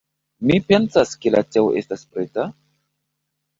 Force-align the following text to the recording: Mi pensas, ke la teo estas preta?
Mi 0.51 0.55
pensas, 0.73 1.11
ke 1.27 1.33
la 1.37 1.43
teo 1.57 1.69
estas 1.83 2.07
preta? 2.17 2.49